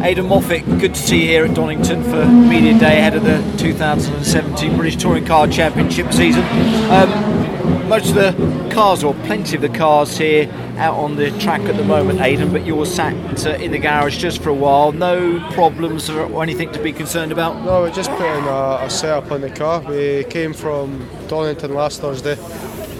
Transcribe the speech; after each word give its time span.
Aiden 0.00 0.28
Moffat, 0.28 0.64
good 0.78 0.94
to 0.94 1.00
see 1.00 1.20
you 1.20 1.26
here 1.26 1.44
at 1.44 1.54
Donington 1.54 2.02
for 2.04 2.24
Media 2.24 2.72
Day 2.78 3.00
ahead 3.00 3.14
of 3.16 3.22
the 3.22 3.36
2017 3.58 4.74
British 4.74 4.96
Touring 4.96 5.26
Car 5.26 5.46
Championship 5.46 6.10
season. 6.10 6.42
Um, 6.90 7.86
most 7.86 8.08
of 8.08 8.14
the 8.14 8.70
cars, 8.72 9.04
or 9.04 9.12
plenty 9.26 9.56
of 9.56 9.62
the 9.62 9.68
cars 9.68 10.16
here, 10.16 10.50
out 10.78 10.94
on 10.94 11.16
the 11.16 11.30
track 11.38 11.60
at 11.62 11.76
the 11.76 11.84
moment, 11.84 12.18
Aiden, 12.20 12.50
but 12.50 12.64
you're 12.64 12.86
sat 12.86 13.46
uh, 13.46 13.50
in 13.56 13.72
the 13.72 13.78
garage 13.78 14.16
just 14.16 14.42
for 14.42 14.48
a 14.48 14.54
while. 14.54 14.90
No 14.92 15.38
problems 15.52 16.08
or, 16.08 16.22
or 16.32 16.42
anything 16.42 16.72
to 16.72 16.82
be 16.82 16.94
concerned 16.94 17.30
about? 17.30 17.62
No, 17.62 17.82
we're 17.82 17.92
just 17.92 18.10
putting 18.12 18.44
a, 18.44 18.78
a 18.80 18.88
setup 18.88 19.30
on 19.30 19.42
the 19.42 19.50
car. 19.50 19.82
We 19.82 20.24
came 20.24 20.54
from 20.54 21.06
Donington 21.28 21.74
last 21.74 22.00
Thursday. 22.00 22.38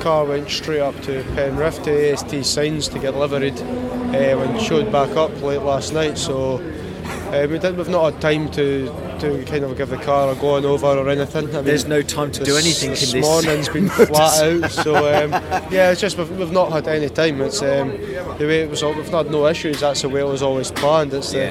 Car 0.01 0.27
went 0.27 0.51
straight 0.51 0.80
up 0.80 1.01
to 1.03 1.25
Penrith 1.35 1.82
to 1.85 2.12
AST 2.12 2.45
Signs 2.45 2.89
to 2.89 2.98
get 2.98 3.14
liveried 3.14 3.59
uh, 3.59 4.37
when 4.37 4.59
showed 4.61 4.93
back 4.93 5.17
up 5.17 5.41
late 5.41 5.62
last 5.62 5.95
night. 5.95 6.19
So 6.19 6.59
uh, 7.05 7.46
we 7.51 7.59
did, 7.59 7.77
we've 7.77 7.89
not 7.89 8.12
had 8.12 8.21
time 8.23 8.51
to, 8.53 8.87
to 9.21 9.45
kind 9.45 9.64
of 9.64 9.77
give 9.77 9.89
the 9.89 9.96
car 9.99 10.32
a 10.32 10.35
going 10.36 10.64
over 10.64 10.86
or 10.86 11.08
anything. 11.08 11.49
I 11.50 11.53
mean, 11.53 11.64
There's 11.64 11.86
no 11.86 12.03
time 12.03 12.32
to 12.32 12.45
do 12.45 12.57
anything 12.57 12.91
this 12.91 13.13
in 13.13 13.21
this. 13.21 13.27
morning's 13.29 13.68
been 13.68 13.89
flat 14.07 14.43
out, 14.43 14.71
so 14.71 14.96
um, 14.96 15.31
yeah, 15.71 15.91
it's 15.91 16.00
just 16.00 16.17
we've, 16.18 16.31
we've 16.36 16.53
not 16.53 16.72
had 16.72 16.89
any 16.89 17.08
time. 17.08 17.41
It's 17.41 17.63
um, 17.63 17.91
the 17.91 18.46
way 18.46 18.63
it 18.63 18.71
was. 18.71 18.82
We've 18.82 19.08
had 19.08 19.31
no 19.31 19.46
issues. 19.46 19.81
That's 19.81 20.03
the 20.03 20.08
way 20.08 20.21
it 20.21 20.25
was 20.27 20.43
always 20.43 20.71
planned. 20.71 21.13
It's 21.14 21.32
the 21.32 21.50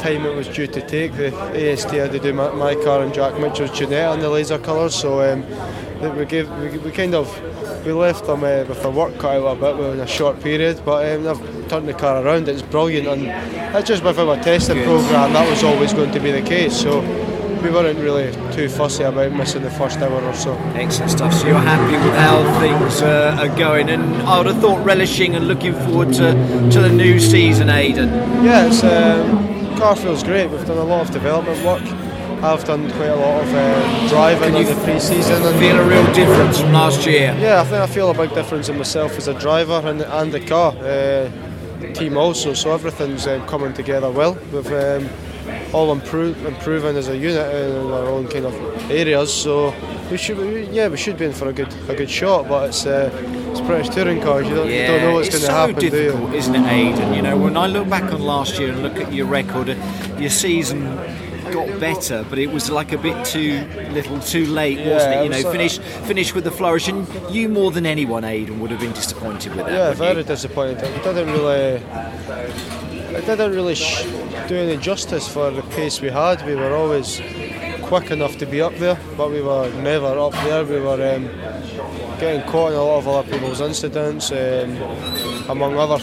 time 0.00 0.24
it 0.24 0.34
was 0.34 0.48
due 0.48 0.66
to 0.66 0.86
take. 0.86 1.12
The 1.12 1.28
AST 1.72 1.90
had 1.90 2.12
to 2.12 2.18
do 2.18 2.32
my, 2.32 2.50
my 2.52 2.74
car 2.74 3.02
and 3.02 3.12
Jack 3.12 3.38
Mitchell's 3.38 3.70
Ginetta 3.70 4.12
on 4.12 4.20
the 4.20 4.28
laser 4.28 4.58
colours, 4.58 4.94
so 4.94 5.20
um, 5.20 5.42
that 6.00 6.16
we 6.16 6.24
gave 6.24 6.50
we, 6.58 6.78
we 6.78 6.90
kind 6.90 7.14
of 7.14 7.28
we 7.84 7.92
left 7.92 8.26
them 8.26 8.44
uh, 8.44 8.64
with 8.68 8.82
their 8.82 8.90
work 8.90 9.16
cut 9.18 9.36
out 9.36 9.56
a 9.56 9.60
bit 9.60 9.76
within 9.76 10.00
a 10.00 10.06
short 10.06 10.40
period, 10.40 10.82
but 10.84 11.10
um, 11.10 11.24
they've 11.24 11.68
turned 11.68 11.88
the 11.88 11.94
car 11.94 12.22
around. 12.22 12.48
It's 12.48 12.62
brilliant, 12.62 13.06
and 13.08 13.26
that's 13.26 13.88
just 13.88 14.02
with 14.02 14.18
our 14.18 14.36
testing 14.36 14.76
Good. 14.76 14.84
programme. 14.84 15.32
That 15.32 15.48
was 15.48 15.62
always 15.62 15.92
going 15.92 16.12
to 16.12 16.20
be 16.20 16.30
the 16.30 16.42
case. 16.42 16.78
So 16.78 17.00
we 17.62 17.70
weren't 17.70 17.98
really 17.98 18.32
too 18.52 18.68
fussy 18.68 19.04
about 19.04 19.32
missing 19.32 19.62
the 19.62 19.70
first 19.70 19.98
hour 19.98 20.22
or 20.22 20.34
so. 20.34 20.54
Excellent 20.74 21.10
stuff. 21.10 21.34
So 21.34 21.48
you're 21.48 21.58
happy 21.58 21.92
with 21.92 22.16
how 22.16 22.60
things 22.60 23.02
uh, 23.02 23.36
are 23.38 23.56
going, 23.58 23.90
and 23.90 24.02
I 24.22 24.38
would 24.38 24.46
have 24.46 24.60
thought 24.60 24.84
relishing 24.84 25.36
and 25.36 25.46
looking 25.46 25.74
forward 25.74 26.12
to, 26.14 26.32
to 26.70 26.80
the 26.80 26.90
new 26.90 27.20
season, 27.20 27.68
Aiden. 27.68 28.10
Yeah, 28.44 28.66
it's 28.66 28.82
um, 28.82 29.59
car 29.78 29.96
feels 29.96 30.22
great. 30.22 30.50
We've 30.50 30.66
done 30.66 30.78
a 30.78 30.84
lot 30.84 31.06
of 31.06 31.12
development 31.12 31.64
work. 31.64 31.82
I've 32.42 32.64
done 32.64 32.90
quite 32.92 33.08
a 33.08 33.16
lot 33.16 33.42
of 33.42 33.48
um, 33.54 34.08
driving 34.08 34.54
in 34.54 34.64
the 34.66 34.82
pre-season. 34.84 35.42
And 35.42 35.58
Feel 35.58 35.78
a 35.78 35.86
real 35.86 36.06
difference 36.14 36.58
from 36.60 36.72
last 36.72 37.06
year. 37.06 37.36
yeah, 37.38 37.60
I 37.60 37.64
think 37.64 37.82
I 37.82 37.86
feel 37.86 38.10
a 38.10 38.14
big 38.14 38.32
difference 38.34 38.68
in 38.68 38.78
myself 38.78 39.16
as 39.18 39.28
a 39.28 39.34
driver 39.38 39.82
and, 39.84 40.00
and 40.00 40.32
the 40.32 40.40
car. 40.40 40.72
Uh, 40.78 41.30
team 41.92 42.16
also, 42.16 42.54
so 42.54 42.72
everything's 42.72 43.26
um, 43.26 43.46
coming 43.46 43.72
together 43.74 44.10
well. 44.10 44.38
We've 44.52 44.72
um, 44.72 45.08
all 45.74 45.92
improve, 45.92 46.44
improving 46.46 46.96
as 46.96 47.08
a 47.08 47.16
unit 47.16 47.54
in 47.54 47.86
our 47.90 48.06
own 48.06 48.28
kind 48.28 48.46
of 48.46 48.54
areas. 48.90 49.32
So 49.32 49.74
we 50.10 50.16
should, 50.16 50.38
we, 50.38 50.64
yeah, 50.68 50.88
we 50.88 50.96
should 50.96 51.18
be 51.18 51.26
in 51.26 51.32
for 51.32 51.48
a 51.48 51.52
good, 51.52 51.72
a 51.88 51.94
good 51.94 52.10
shot. 52.10 52.48
But 52.48 52.70
it's, 52.70 52.86
uh, 52.86 53.10
it's 53.50 53.60
British 53.60 53.88
touring 53.94 54.20
cars. 54.20 54.46
You 54.48 54.54
don't, 54.54 54.70
you 54.70 54.86
don't 54.86 55.02
know 55.02 55.14
what's 55.14 55.28
it's 55.28 55.36
going 55.36 55.40
to 55.42 55.46
so 55.46 55.52
happen, 55.52 55.90
difficult, 55.90 56.26
do 56.30 56.32
you? 56.32 56.38
isn't 56.38 56.54
it, 56.54 56.62
Aiden? 56.62 57.16
You 57.16 57.22
know, 57.22 57.36
when 57.36 57.56
I 57.56 57.66
look 57.66 57.88
back 57.88 58.04
on 58.12 58.20
last 58.22 58.58
year 58.58 58.70
and 58.72 58.82
look 58.82 58.96
at 58.96 59.12
your 59.12 59.26
record, 59.26 59.70
uh, 59.70 59.74
your 60.18 60.30
season 60.30 60.84
got 61.50 61.80
better, 61.80 62.24
but 62.30 62.38
it 62.38 62.46
was 62.52 62.70
like 62.70 62.92
a 62.92 62.98
bit 62.98 63.24
too 63.24 63.66
little, 63.90 64.20
too 64.20 64.46
late, 64.46 64.78
wasn't 64.86 65.14
it? 65.14 65.24
You 65.24 65.30
know, 65.30 65.48
uh, 65.48 65.52
finish 65.52 65.78
finish 65.78 66.34
with 66.34 66.44
the 66.44 66.50
flourish, 66.50 66.86
and 66.88 67.06
you 67.34 67.48
more 67.48 67.70
than 67.72 67.86
anyone, 67.86 68.22
Aiden, 68.22 68.58
would 68.60 68.70
have 68.70 68.80
been 68.80 68.92
disappointed 68.92 69.54
with 69.54 69.66
that. 69.66 69.72
Yeah, 69.72 69.92
very 69.92 70.18
you? 70.18 70.22
disappointed. 70.22 70.78
It 70.84 71.02
didn't 71.02 71.32
really, 71.32 71.82
it 73.16 73.26
didn't 73.26 73.52
really 73.52 73.74
sh- 73.74 74.04
do 74.46 74.56
any 74.56 74.76
justice 74.76 75.26
for 75.26 75.50
the 75.50 75.62
pace 75.62 76.00
we 76.00 76.08
had. 76.08 76.44
We 76.46 76.54
were 76.54 76.74
always 76.74 77.20
quick 77.90 78.12
enough 78.12 78.38
to 78.38 78.46
be 78.46 78.60
up 78.60 78.72
there, 78.76 78.96
but 79.16 79.32
we 79.32 79.42
were 79.42 79.68
never 79.82 80.16
up 80.16 80.32
there. 80.44 80.64
We 80.64 80.78
were 80.78 81.16
um, 81.16 81.24
getting 82.20 82.40
caught 82.42 82.70
in 82.70 82.78
a 82.78 82.84
lot 82.84 82.98
of 82.98 83.08
other 83.08 83.32
people's 83.32 83.60
incidents, 83.60 84.30
um, 84.30 84.76
among 85.48 85.76
other 85.76 85.98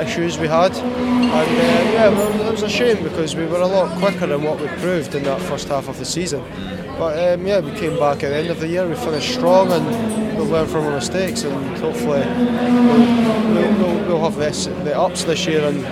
issues 0.00 0.36
we 0.36 0.48
had. 0.48 0.74
And 0.74 1.30
uh, 1.30 1.92
yeah, 1.92 2.08
well, 2.08 2.48
it 2.48 2.50
was 2.50 2.64
a 2.64 2.68
shame 2.68 3.04
because 3.04 3.36
we 3.36 3.46
were 3.46 3.60
a 3.60 3.68
lot 3.68 3.96
quicker 4.00 4.26
than 4.26 4.42
what 4.42 4.60
we 4.60 4.66
proved 4.82 5.14
in 5.14 5.22
that 5.22 5.40
first 5.42 5.68
half 5.68 5.88
of 5.88 5.96
the 6.00 6.04
season. 6.04 6.42
But 6.98 7.34
um, 7.34 7.46
yeah, 7.46 7.60
we 7.60 7.70
came 7.78 7.96
back 8.00 8.24
at 8.24 8.30
the 8.30 8.36
end 8.36 8.48
of 8.48 8.58
the 8.58 8.66
year. 8.66 8.88
We 8.88 8.96
finished 8.96 9.32
strong 9.32 9.70
and 9.70 10.36
we'll 10.36 10.46
learn 10.46 10.66
from 10.66 10.86
our 10.86 10.96
mistakes 10.96 11.44
and 11.44 11.78
hopefully 11.78 12.18
we'll, 12.18 13.27
we'll, 14.08 14.22
have 14.24 14.36
this, 14.36 14.66
the 14.66 14.98
ups 14.98 15.24
this 15.24 15.46
year 15.46 15.62
and 15.64 15.82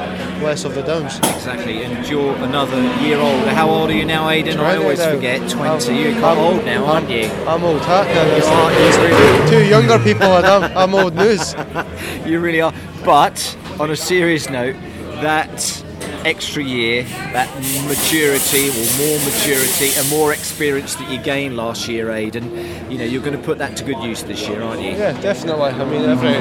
less 0.42 0.64
of 0.64 0.74
the 0.74 0.82
downs. 0.82 1.18
Exactly, 1.18 1.84
and 1.84 2.08
you're 2.08 2.34
another 2.36 2.80
year 3.00 3.18
older. 3.18 3.50
How 3.54 3.68
old 3.68 3.90
are 3.90 3.94
you 3.94 4.04
now, 4.04 4.28
Aiden? 4.28 4.56
I 4.56 4.76
always 4.76 4.98
now. 4.98 5.12
forget. 5.14 5.48
20. 5.50 5.68
I'm- 5.68 5.94
You're 5.94 6.18
quite 6.20 6.36
I'm- 6.36 6.38
old 6.38 6.64
now, 6.64 6.84
aren't 6.86 7.10
you? 7.10 7.26
I'm 7.46 7.62
old 7.64 7.82
hat 7.82 8.06
now. 8.06 8.36
You 8.36 8.44
are, 8.44 8.70
there's 8.72 9.50
two, 9.50 9.58
two 9.58 9.64
younger 9.68 9.98
people 9.98 10.26
and 10.26 10.46
I'm, 10.46 10.76
I'm 10.76 10.94
old 10.94 11.14
news. 11.14 11.54
You 12.26 12.40
really 12.40 12.60
are. 12.60 12.72
But 13.04 13.56
on 13.78 13.90
a 13.90 13.96
serious 13.96 14.50
note, 14.50 14.74
that 15.22 15.84
extra 16.26 16.62
year, 16.62 17.04
that 17.32 17.48
maturity 17.86 18.68
or 18.68 18.86
more 18.98 19.18
maturity 19.24 19.90
and 19.96 20.08
more 20.10 20.32
experience 20.32 20.96
that 20.96 21.08
you 21.10 21.18
gained 21.18 21.56
last 21.56 21.88
year, 21.88 22.06
Aiden, 22.08 22.90
you 22.90 22.98
know, 22.98 23.04
you're 23.04 23.22
going 23.22 23.36
to 23.36 23.42
put 23.42 23.58
that 23.58 23.76
to 23.76 23.84
good 23.84 24.02
use 24.02 24.24
this 24.24 24.48
year, 24.48 24.60
aren't 24.62 24.82
you? 24.82 24.90
Yeah, 24.90 25.18
definitely. 25.20 25.70
I 25.70 25.84
mean, 25.84 26.02
every 26.02 26.34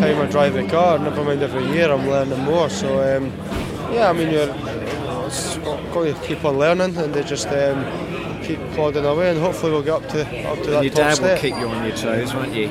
time 0.00 0.18
I 0.20 0.26
drive 0.30 0.56
a 0.56 0.66
car, 0.68 0.98
never 0.98 1.22
mind 1.22 1.42
every 1.42 1.64
year, 1.66 1.92
I'm 1.92 2.08
learning 2.08 2.40
more. 2.40 2.70
So, 2.70 2.88
um, 3.16 3.32
yeah, 3.92 4.08
I 4.08 4.12
mean, 4.14 4.30
you're 4.30 4.54
it's 5.28 5.56
to 6.20 6.26
keep 6.26 6.44
on 6.44 6.58
learning 6.58 6.96
and 6.96 7.12
they 7.12 7.22
just 7.22 7.48
um, 7.48 7.84
keep 8.42 8.58
plodding 8.70 9.04
away, 9.04 9.30
and 9.30 9.38
hopefully 9.38 9.72
we'll 9.72 9.82
get 9.82 10.02
up 10.02 10.08
to 10.08 10.48
up 10.48 10.58
to 10.62 10.70
that 10.70 10.76
And 10.76 10.84
your 10.84 10.94
top 10.94 11.02
dad 11.02 11.14
step. 11.16 11.34
will 11.34 11.40
keep 11.42 11.54
you 11.60 11.68
on 11.68 11.86
your 11.86 11.96
toes, 11.96 12.34
won't 12.34 12.54
you? 12.54 12.68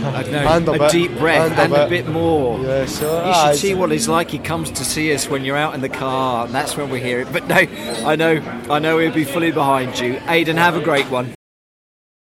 Know, 0.00 0.72
a 0.72 0.86
a, 0.86 0.90
deep 0.90 1.16
breath 1.16 1.50
and 1.50 1.58
a 1.58 1.62
and, 1.62 1.72
a 1.72 1.88
bit. 1.88 2.04
bit 2.04 2.12
more. 2.12 2.58
Yeah, 2.60 2.86
so 2.86 3.26
You 3.26 3.34
should 3.34 3.60
see 3.60 3.74
what 3.74 3.90
he's 3.90 4.08
like. 4.08 4.30
He 4.30 4.38
comes 4.38 4.70
to 4.72 4.84
see 4.84 5.12
us 5.14 5.28
when 5.28 5.44
you're 5.44 5.56
out 5.56 5.74
in 5.74 5.80
the 5.80 5.88
car, 5.88 6.46
and 6.46 6.54
that's 6.54 6.76
when 6.76 6.90
we 6.90 7.00
hear 7.00 7.20
it. 7.20 7.32
But 7.32 7.46
no, 7.48 7.56
I 7.56 8.16
know, 8.16 8.40
I 8.70 8.78
know 8.78 8.98
he'll 8.98 9.12
be 9.12 9.24
fully 9.24 9.50
behind 9.50 9.98
you. 9.98 10.14
Aiden, 10.14 10.56
have 10.56 10.76
a 10.76 10.82
great 10.82 11.06
one. 11.06 11.37